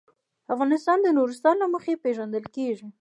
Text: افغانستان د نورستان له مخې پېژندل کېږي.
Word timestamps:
افغانستان 0.53 0.97
د 1.01 1.07
نورستان 1.17 1.55
له 1.63 1.67
مخې 1.73 1.93
پېژندل 2.03 2.45
کېږي. 2.55 2.87